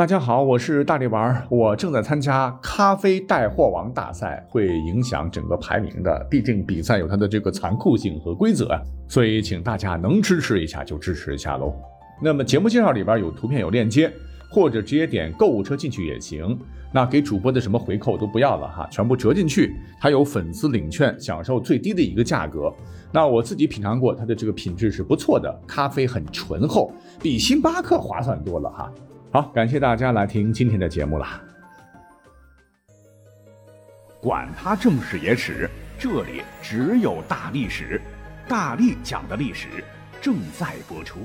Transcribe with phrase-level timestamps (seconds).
[0.00, 6.26] 大家好，我是大力丸，我正在参加咖啡带货王大赛，会影响整个排名的。
[6.30, 11.74] 毕竟比赛有它的这个残酷性和规则，所以请大家能支持一下就支持一下喽。
[12.18, 14.10] 那么节目介绍里边有图片有链接，
[14.50, 16.58] 或者直接点购物车进去也行。
[16.90, 22.72] 那给主播的什么回扣都不要了哈，全部折进去，还有粉丝领券，享受最低的一个价格。
[23.12, 26.90] 那我自己品尝过，它的这个品质是不错的，咖啡很醇厚，
[27.20, 28.90] 比星巴克划算多了哈。
[29.32, 31.40] 好，感谢大家来听今天的节目啦。
[34.20, 38.02] 管他正史野史，这里只有大历史，
[38.48, 39.68] 大力讲的历史
[40.20, 41.20] 正在播出。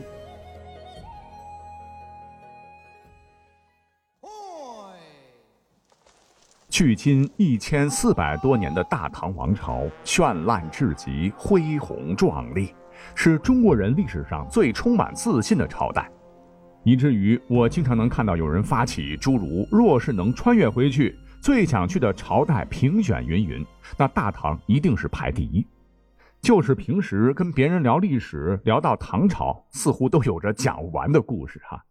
[6.70, 12.72] 距今一千四百多年的大唐王朝，绚烂至极，恢宏壮丽，
[13.16, 16.08] 是中国人历史上最充满自信的朝代。
[16.86, 23.66] 以至于我经常能看到有人发起诸如“若是能穿越回去，最想去的朝代评选云云”，
[23.98, 25.66] 那大唐一定是排第一。
[26.42, 31.84] 就是平时跟别人聊历史，聊到唐朝，似乎都有着讲不完的故事哈。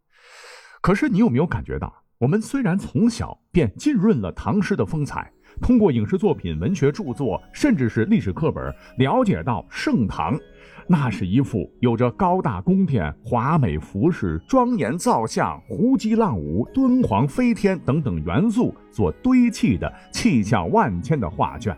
[0.80, 5.28] 可是你有没有感觉到，我们虽然从小便浸润了唐诗的风采，
[5.61, 10.38] 通过影视作品、文学著作，甚至是历史课本，了解到盛唐。
[10.86, 21.77] 那是一幅有着高大宫殿、华美服饰、庄严造像、胡姬浪舞、敦煌飞天等等元素所堆砌的气象万千的画卷。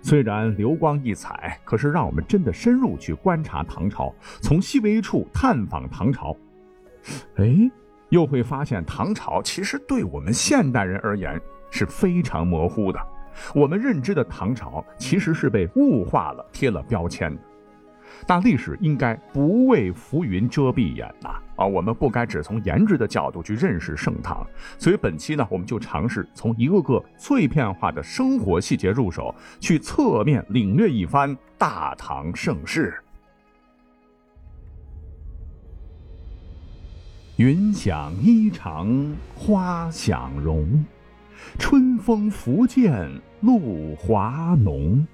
[0.00, 6.36] 虽然流光溢彩，可是让我们真的深入去观察唐朝，从细微处探访唐朝，
[7.36, 7.70] 哎，
[8.10, 12.98] 又会发现唐朝其实对我们现代人而言是非常模糊的。
[13.54, 17.40] 我们认知的唐朝其实是被物化了、贴了标签的。
[18.26, 21.30] 但历史应该不为浮云遮蔽眼呐！
[21.56, 24.46] 啊，我们不该只从颜值的角度去认识盛唐。
[24.78, 32.94] 所以本期呢，我们就尝试从一个个碎片化的生活细节入手，去侧面领略一番大唐盛世。
[37.36, 40.84] 云想衣裳花想容，
[41.58, 43.10] 春风拂槛
[43.40, 45.04] 露华浓。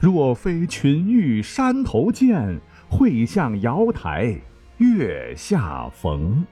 [0.00, 4.36] 若非群玉山头见，会向瑶台
[4.78, 6.44] 月下逢。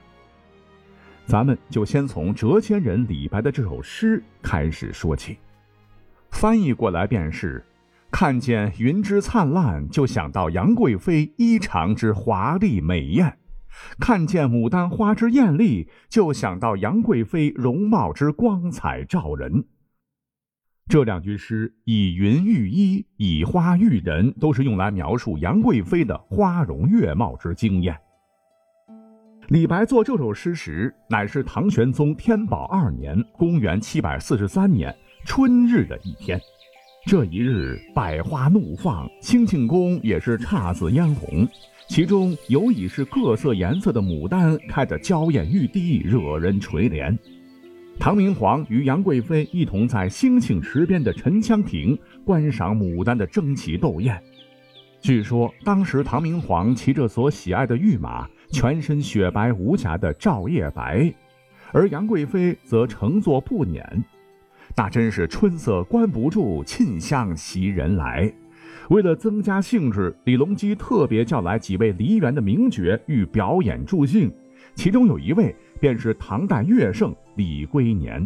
[1.25, 5.37] 咱们就先从谪仙人李白的这首诗开始说起，
[6.31, 7.63] 翻译过来便是：
[8.11, 13.29] 看见云之灿烂，就想到杨贵妃衣裳之华丽美艳；
[13.99, 19.63] 看见牡丹花之艳丽，就想到杨贵妃容貌之光彩照人。
[20.91, 27.97] 这两句诗以云喻衣，以花喻人，都是用来描述杨贵妃的花容月貌之惊艳。
[29.47, 34.93] 李白作这首诗时，乃是唐玄宗天宝二年（公元743年）
[35.23, 36.37] 春日的一天。
[37.05, 41.47] 这一日，百花怒放，兴庆宫也是姹紫嫣红，
[41.87, 47.17] 其中尤以是各色颜色的牡丹开得娇艳欲滴，惹人垂怜。
[48.01, 51.95] 唐明皇与杨贵妃一同在兴庆池边的沉香亭
[52.25, 54.19] 观赏牡丹的争奇斗艳。
[54.99, 61.13] 据说当时唐明皇骑着所喜爱的御马，全身雪白无瑕的照夜白，
[61.71, 63.83] 而杨贵妃则乘坐步辇，
[64.75, 68.33] 那真是春色关不住，沁香袭人来。
[68.89, 74.33] 为了增加兴致，李隆基特别叫来几位梨园的名角欲表演助兴，
[74.73, 77.13] 其中有一位便是唐代乐圣。
[77.35, 78.25] 李龟年，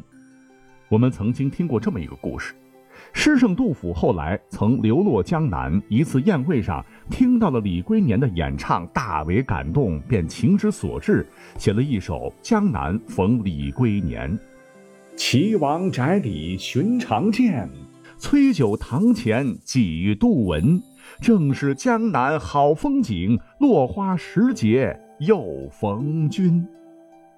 [0.90, 2.54] 我们曾经听过这么一个故事：
[3.14, 11.26] 诗圣杜甫后来曾流落江南，一次宴会上听到了李龟年的演唱，大为感动，便情之所至，
[11.58, 14.38] 写了一首《江南逢李龟年》：
[15.16, 17.70] 岐王宅里寻常见，
[18.18, 20.82] 崔九堂前几度闻。
[21.22, 26.68] 正是江南好风景，落花时节又逢君。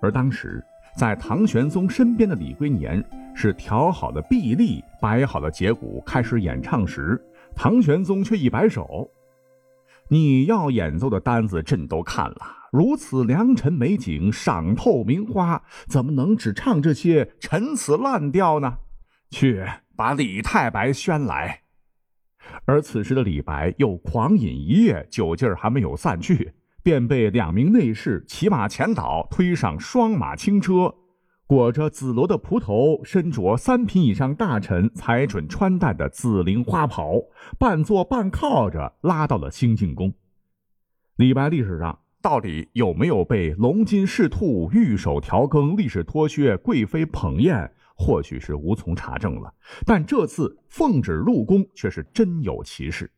[0.02, 0.64] 而当时。
[0.96, 3.04] 在唐玄宗身边的李龟年
[3.36, 7.24] 是调好了臂力，摆好了节鼓，开始演唱时，
[7.56, 9.08] 唐玄宗却一摆手
[10.10, 12.38] ：“你要演奏的单子朕都看了，
[12.72, 18.78] 如此良辰美景，赏透名花，怎么能只唱这些陈词滥调呢？
[19.30, 19.64] 去
[19.96, 21.62] 把李太白宣来。”
[22.66, 26.54] 而此时的李白又狂饮一夜，酒劲儿还没有散去。
[26.88, 30.96] 便被两名内侍骑马前导，推上双马轻车，
[31.46, 37.16] 裹着紫罗的蒲头，身着三品以上大臣才准穿戴的紫绫花袍，
[37.60, 40.14] 半坐半靠着拉到了兴庆宫。
[41.18, 49.54] 李白历史上到底有没有被龙金侍兔御手调羹、历史脱靴、贵妃捧宴，或许是无从查证了。
[49.86, 53.12] 但这次奉旨入宫却是真有其事。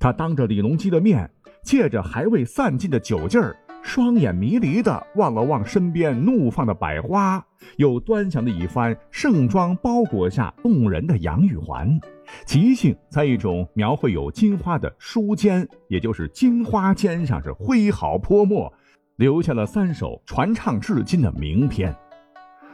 [0.00, 1.30] 他当着李隆基的面，
[1.66, 3.54] 借着还未散尽的酒劲儿。
[3.82, 7.44] 双眼迷离地望了望身边怒放的百花，
[7.76, 12.00] 又端详了一番盛装包裹下动人的杨玉环，
[12.44, 18.72] 即兴在一种描绘有金花的书笺，也就是金花笺上是挥毫泼墨，
[19.18, 21.94] 留下了三首传唱至今的名篇：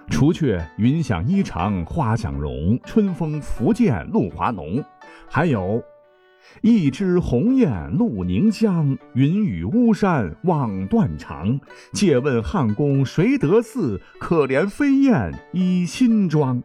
[0.08, 4.82] 除却云想衣裳花想容，春风拂槛露华浓，
[5.28, 5.82] 还有。
[6.60, 11.58] 一枝红艳露凝香，云雨巫山枉断肠。
[11.92, 14.00] 借问汉宫谁得似？
[14.20, 16.62] 可怜飞燕倚新妆。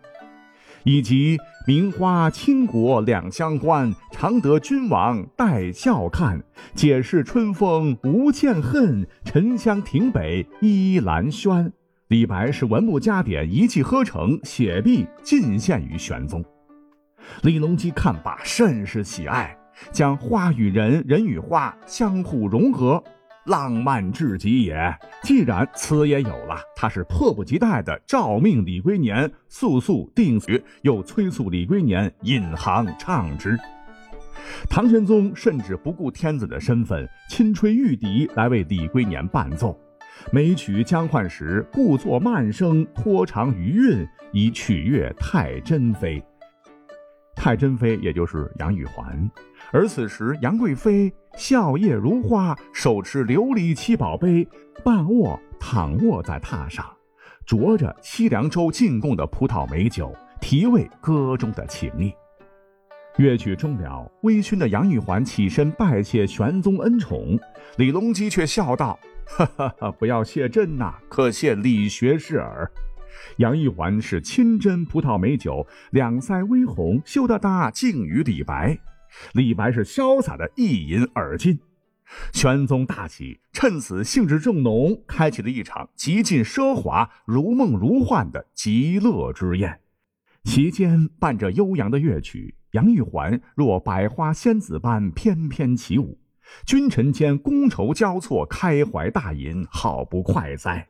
[0.83, 1.37] 以及
[1.67, 6.41] 名花倾国两相欢，常得君王带笑看。
[6.73, 11.73] 解释春风无限恨，沉香亭北依兰轩。
[12.07, 16.41] 李白是文部加点，一气呵成，写毕进献于玄宗。
[17.41, 19.57] 李隆基看罢，甚是喜爱。
[19.91, 23.03] 将花与人，人与花相互融合，
[23.45, 24.95] 浪漫至极也。
[25.23, 33.57] 既然词也有了，他是迫不及待的诏命李龟年速速定曲，又催促李龟年引行唱之。
[34.69, 39.77] 唐玄宗甚至不顾天子的身份，亲吹玉笛来为李龟年伴奏。
[40.31, 46.23] 每曲将换时，故作慢声，拖长余韵，以取悦太真妃。
[47.37, 49.29] 太真妃也就是杨玉环。
[49.71, 54.47] 而此时，杨贵妃笑靥如花，手持琉璃七宝杯，
[54.83, 56.85] 半卧躺卧在榻上，
[57.45, 62.13] 酌着西凉州进贡的葡萄美酒，提味歌中的情意。
[63.17, 67.37] 乐曲终了，微醺的杨玉环起身拜谢玄宗恩宠，
[67.77, 72.71] 李隆基却笑道：“哈哈哈，不要谢朕呐，可谢李学士耳。”
[73.37, 78.79] 杨玉环是亲斟葡萄美酒，两腮微红，羞答答敬于李白。
[79.33, 81.59] 李白是潇洒的一饮而尽，
[82.33, 89.79] 玄宗大喜，趁此兴致正浓，开启了一场极尽奢华、如梦如幻的极乐之宴。
[90.43, 96.17] 其间伴着悠扬的乐曲，杨玉环若百花仙子般翩翩起舞，
[96.65, 100.87] 君臣间觥筹交错，开怀大饮，好不快哉！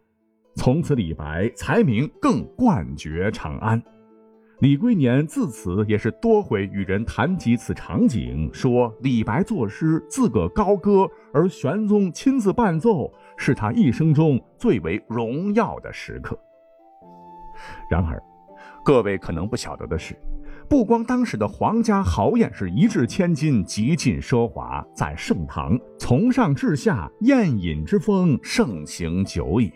[0.58, 3.82] 从此，李白才名更冠绝长安。
[4.60, 16.38] 李龟年自此也是多回与人谈及此场景，说李白作诗自个高歌，而玄宗亲自伴奏，是他一生中最为荣耀的时刻。
[17.88, 18.22] 然而，
[18.84, 20.18] 各位可能不晓得的是，
[20.68, 29.72] 不光当时的皇家豪宴是一掷千金，极尽奢华，在盛唐从上至下宴饮之风盛行久矣。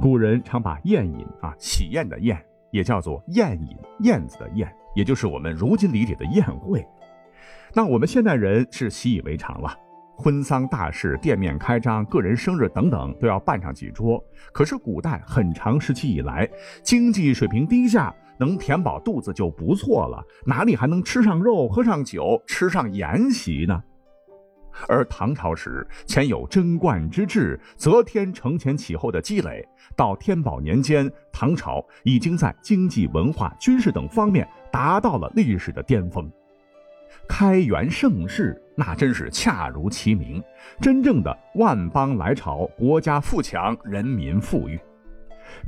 [0.00, 2.40] 古人常把宴饮啊，喜宴的宴。
[2.72, 6.86] 也叫做宴饮，燕子的燕，也就是我们如今理解的宴会。
[7.74, 9.76] 那我们现代人是习以为常了，
[10.16, 14.22] 婚丧大事、店面开张、个人生日等等，都要办上几桌。
[14.52, 16.48] 可是古代很长时期以来，
[16.84, 23.82] 经济水平低下，能填饱肚子就不错了，哪里还能吃上肉、喝上酒、吃上筵席呢？
[24.88, 36.30] 而唐朝时，前有贞观之治，则天承前启后的积累，到天宝年间，唐朝已经在经济、文化、军事等方面达到了历史的巅峰。
[37.28, 40.42] 开元盛世，那真是恰如其名，
[40.80, 44.78] 真正的万邦来朝，国家富强，人民富裕。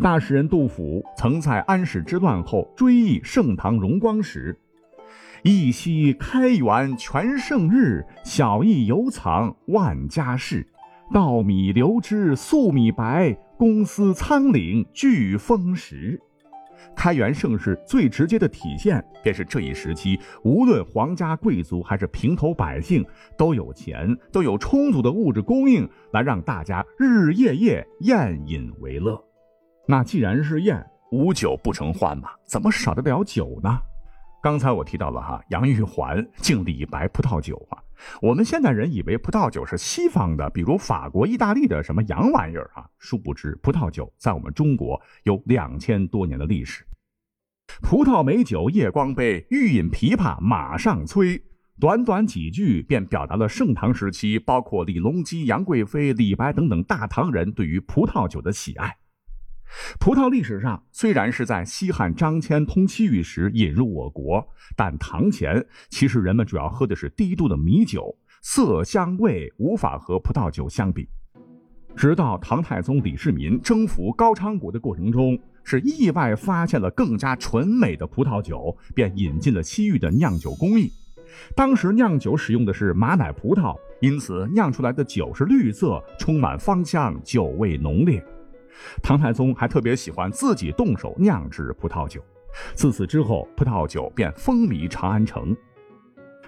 [0.00, 4.56] 大诗人杜甫曾在安史之乱后追忆盛唐荣光时。
[5.44, 10.64] 一夕开元全盛日，小邑犹藏万家事。
[11.12, 16.20] 稻米流脂粟米白，公私仓廪俱丰实。
[16.94, 23.04] 开元盛世最直接的体现，便是这一时期，无论皇家贵族还是平头百姓，
[23.36, 29.20] 都有钱，都有充足的物质供应，来让大家日日夜夜宴饮为乐。
[29.88, 33.76] 那既然是宴，无酒不成欢嘛，怎么少得了酒呢？
[34.42, 37.78] 刚才我提到了哈，杨玉环敬李白葡萄酒啊。
[38.20, 42.84] 我们现代人以为葡萄酒是西方的，比如法国、意大利的什么洋玩意儿啊。
[42.98, 46.84] 殊不知，葡萄酒在我们中国有两千多年的历史。
[47.82, 51.40] 葡萄美酒夜光杯，欲饮琵琶马上催。
[51.78, 58.96] 短短几句便表达了盛唐时期，包括李隆基、杨贵妃、李白等等大唐人对于葡萄酒的喜爱。
[59.98, 71.08] 葡萄历史上虽然是在西汉张骞通西域时引入我国，但唐前其实人们主要喝的是低度的米酒，色香味无法和葡萄酒相比。
[71.94, 80.90] 直到唐太宗李世民征服高昌国的过程中，是意外发现了更加纯美的葡萄酒，便引进了西域的酿酒工艺。
[81.54, 88.22] 当时酿酒使用的是马奶葡萄，因此酿出来的酒是绿色，充满芳香，酒味浓烈。
[89.02, 92.20] 唐太宗还特别喜欢自己动手酿制葡萄酒，
[92.74, 95.56] 自此之后，葡萄酒便风靡长安城。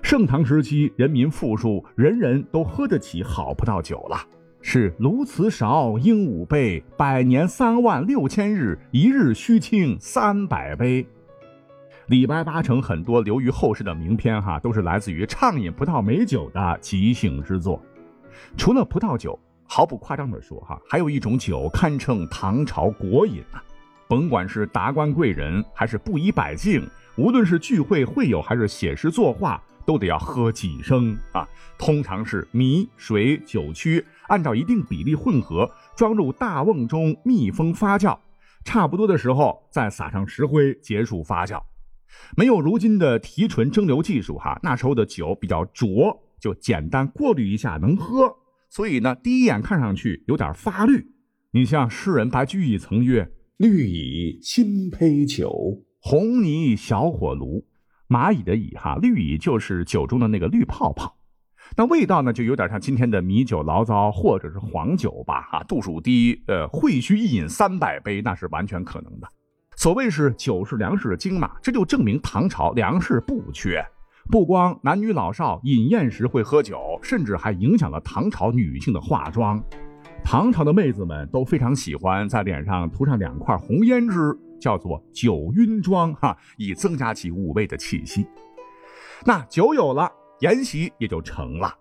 [0.02, 4.19] 盛唐时期，人民富庶，人人都喝得起好葡萄酒了。
[4.61, 11.07] 是鸬鹚勺，鹦鹉杯，百年三万六千日，一日须倾三百杯。
[12.07, 17.83] 李白八成很多流于后世的名篇，哈，都是来自于畅饮葡萄美酒的即兴之作。
[18.57, 19.38] 除了葡萄酒，
[19.75, 23.61] 毫不夸张地说，哈，还有一种酒堪称唐朝国饮啊！
[24.07, 31.45] 甭管是达官贵人，还是布衣百姓，无论是聚会会友，还是写诗作画，都得要喝几升啊！
[31.76, 38.16] 通常是米、水、酒曲按照一定比例混合，装入大瓮中密封发酵，
[38.64, 41.61] 差不多的时候再撒上石灰结束发酵。
[42.37, 48.37] 没有如今的提纯蒸馏技术，哈，那时候的酒比较浊，就简单过滤一下能喝。
[48.75, 51.07] 所以呢，第一眼看上去有点发绿。
[51.52, 57.69] 你像诗人白居易曾曰：“绿蚁新醅酒，红泥小火炉。”
[58.11, 61.16] 蚂蚁的蚁哈，绿蚁就是酒中的那个绿泡泡。
[61.76, 69.28] 那味道呢，就有点像今天的米酒、醪糟或者是黄酒吧，哈，度数低，呃，会须一饮三百杯，那是完全可能的。
[69.76, 73.81] 所谓是酒是粮食的精嘛，这就证明唐朝粮食不缺。
[74.31, 79.62] 不光男女老少饮宴时会喝酒，甚至还影响了唐朝女性的化妆。
[80.25, 88.26] 唐朝的妹子们都非常喜欢在脸上涂上两块红胭脂，叫做酒晕妆，哈，以增加其妩媚的气息。
[89.26, 91.73] 那酒有了，宴席也就成了。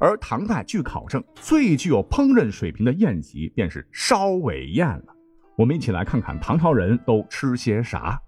[0.00, 5.06] 而唐代据考证，最具有烹饪水平的宴席便是烧尾宴了。
[5.56, 8.22] 我们一起来看看唐朝人都吃些啥。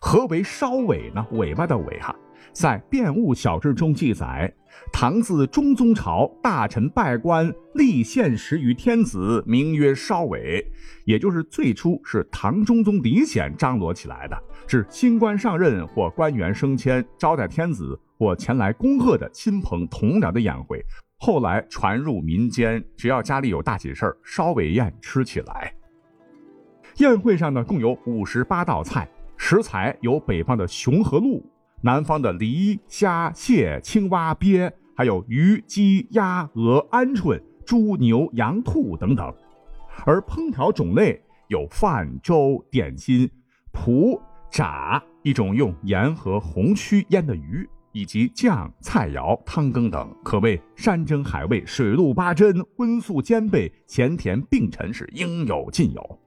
[0.00, 1.24] 何为烧尾呢？
[1.32, 2.16] 尾巴的尾哈，
[2.52, 4.52] 在《变物小志》中记载，
[4.92, 10.64] 唐自中宗朝，大臣拜官，立献食于天子，名曰烧尾，
[11.04, 14.36] 也就是最初是唐中宗李显张罗起来的，
[14.66, 20.84] 是新官上任或官员升迁招待天子或前来恭贺的亲朋同僚的宴会。
[21.20, 25.72] 后来传入民间，只要家里有大喜事儿，烧尾宴吃起来。
[26.98, 31.44] 宴会上呢，共有五十八道菜，食材有北方的熊和鹿，
[31.80, 39.32] 南方的梨、虾、蟹、青蛙、鳖，还有鱼、鸡、鸭、鹅、鹌鹑、猪、牛、羊、兔等等。
[40.04, 43.30] 而烹调种类有饭、粥、点心、
[43.72, 44.20] 蒲、
[44.50, 56.18] 炸一种用盐和红曲腌的鱼，以及酱、菜肴、汤羹等，可谓山珍海味、水陆八珍、荤素兼备、咸甜并陈，是应有尽有。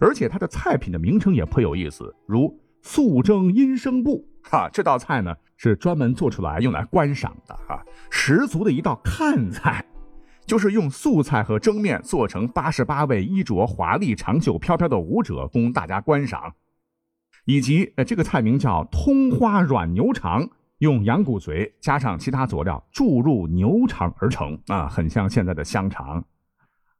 [0.00, 9.84] 而且它的菜品的名称也颇有意思，如素蒸阴生布，哈，这道菜呢是专门做出来用来观赏的，哈，十足的一道看菜，
[10.46, 16.54] 就是用素菜和蒸面做成八十八位衣着华丽、长袖飘飘的舞者供大家观赏，
[17.46, 20.48] 以及呃这个菜名叫通花软牛肠，
[20.78, 26.22] 用羊骨髓加上其他佐料注入牛肠而成，啊，很像现在的香肠。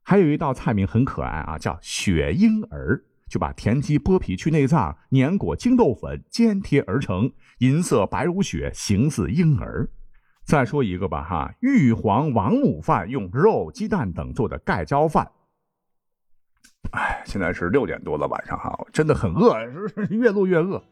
[0.01, 9.89] 还有一道菜名很可爱啊，叫雪婴儿，就把田鸡剥皮去内脏，碾裹精豆粉煎贴而成，银色白如雪，形似婴儿。
[10.45, 15.27] 再说一个吧，哈，玉皇王母饭，用肉、鸡蛋等做的盖浇饭。
[16.91, 19.57] 哎，现在是六点多了，晚上哈，真的很饿，
[20.09, 20.83] 越录越饿。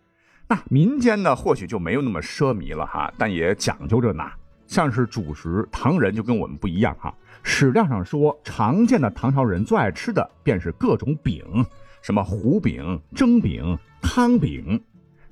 [0.48, 4.24] 那民间呢，或许就没有那么奢靡了哈，但也讲究着呢。
[4.66, 7.14] 像是主食，唐人就跟我们不一样哈。
[7.44, 11.46] 史料上说，常见的唐朝人最爱吃的便是各种饼，
[12.04, 14.80] 什么糊饼、蒸饼、汤饼，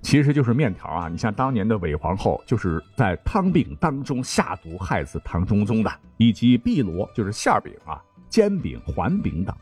[0.01, 1.10] 其实就是面条啊。
[1.10, 9.54] 你像当年的韦皇后，就是在汤饼当中下毒害死唐中宗的，以及碧螺，就是馅饼啊、煎饼、环饼等。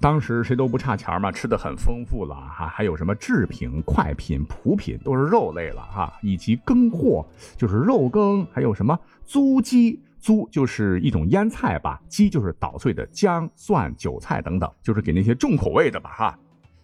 [0.00, 2.66] 当时谁都不差钱嘛，吃的很丰富了哈。
[2.66, 7.24] 还有什么制品、快品、普品，都是肉类了哈，以及羹货，
[7.56, 10.02] 就是肉羹，还有什么租鸡。
[10.18, 16.38] 租就是一种腌菜吧，鸡就是捣碎的姜、蒜、韭菜等等，就是给那些重口味的吧哈。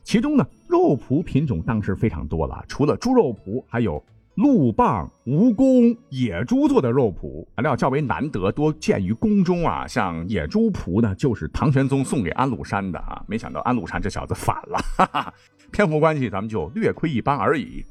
[0.04, 4.02] 其中呢，肉脯品种当时非常多了，除了猪肉脯，还有
[4.34, 9.86] 鹿蚌、蜈蚣、野猪做的肉脯，材料较为难得，多见于宫中啊。
[9.86, 13.22] 像野猪脯呢，就是唐玄宗送给安禄山的啊。
[13.28, 15.34] 没想到安禄山这小子反了，哈哈。
[15.70, 17.84] 篇幅关系，咱们就略窥一斑而已。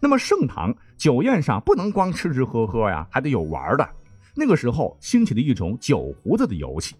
[0.00, 3.88] 那么盛唐酒宴上不能光吃吃喝喝呀，还得有玩的。
[4.34, 6.96] 那个时候兴起的一种酒壶子的游戏，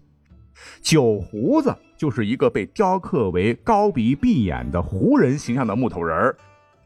[0.81, 6.37] 酒胡子就是一个被雕刻为高鼻闭眼的胡人形象的木头人儿，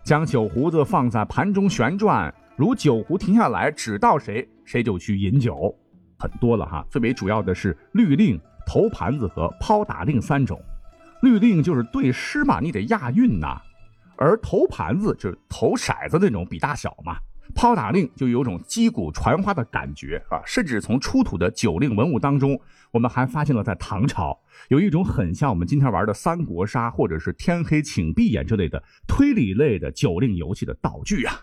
[0.04, 5.76] 将酒胡子放在盘中旋转，如酒壶停下来指到谁，谁就去饮酒。
[6.18, 10.60] 很多了哈，最为主要的是律令、投盘子和抛打令三种。
[11.22, 13.62] 律令就是对诗嘛，你得押韵呐；
[14.16, 17.18] 而投盘子就是投骰子那种比大小嘛。
[17.58, 22.62] 抛打令就有种击鼓传花的感觉啊，甚至从出土的酒令文物当中，
[22.92, 31.34] 我们还发现了在唐朝有一种很像我们今天玩的三国杀或者是天黑请闭眼之类的推理类的酒令游戏的道具啊。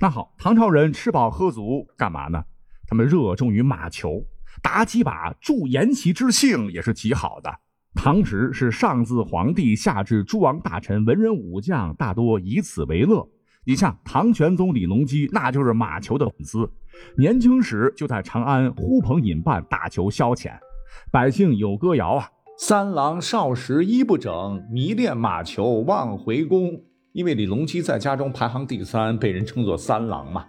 [0.00, 2.44] 那好，唐朝人吃饱喝足干嘛呢？
[2.86, 4.24] 他们热衷于马球，
[4.62, 7.52] 打几把助筵席之兴也是极好的。
[7.96, 13.28] 唐时是上自皇帝，下至诸王大臣、文人武将，大多以此为乐。
[13.66, 16.70] 你像唐玄宗李隆基，那就是马球的粉丝，
[17.18, 20.52] 年轻时就在长安呼朋引伴打球消遣。
[21.12, 22.26] 百姓有歌谣啊
[22.58, 26.72] ：“三郎少时衣不整，迷恋马球忘回宫。”
[27.12, 30.46] 因为李隆基在家中排行第三，被人称作三郎嘛。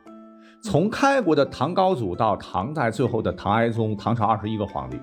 [0.64, 4.98] 从开国的唐高祖到唐代最后的唐哀宗，唐朝二十一个皇帝，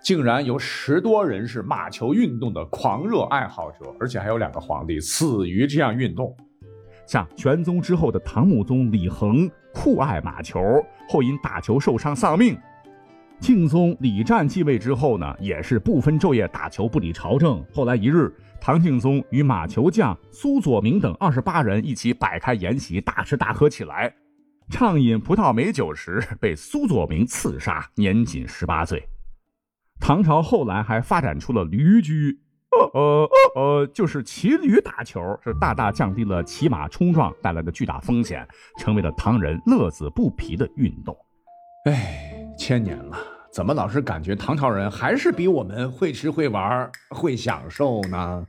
[0.00, 6.36] 竟然有十多人是马球运动的狂热爱好者，而且还有两个皇帝死于这样运动。
[7.12, 10.58] 像玄宗之后的唐穆宗李恒酷爱马球，
[11.10, 12.58] 后因打球受伤丧命。
[13.38, 17.62] 敬宗李湛继位之后呢，也是不分昼夜打球，不理朝政。
[17.70, 24.10] 后来一日，唐敬宗与马球将苏佐明等二十八人一起摆开筵席，大吃大喝起来。
[24.70, 29.06] 畅饮葡萄美酒时，被苏佐明刺杀，年仅十八岁。
[30.00, 32.38] 唐朝后来还发展出了驴驹。
[32.94, 38.46] 呃呃，就是骑驴打球，是大大降低了骑马冲撞带来的巨大风险，
[38.78, 41.16] 成为了唐人乐此不疲的运动。
[41.84, 43.16] 哎，千年了，
[43.52, 48.46] 怎么老是感觉唐朝人还是比我们会吃会玩会享受呢？